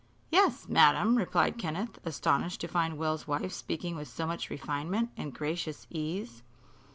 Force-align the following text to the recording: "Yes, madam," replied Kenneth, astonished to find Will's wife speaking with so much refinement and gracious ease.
"Yes, 0.31 0.67
madam," 0.67 1.15
replied 1.15 1.59
Kenneth, 1.59 1.99
astonished 2.03 2.59
to 2.61 2.67
find 2.67 2.97
Will's 2.97 3.27
wife 3.27 3.51
speaking 3.51 3.95
with 3.95 4.07
so 4.07 4.25
much 4.25 4.49
refinement 4.49 5.11
and 5.15 5.31
gracious 5.31 5.85
ease. 5.91 6.41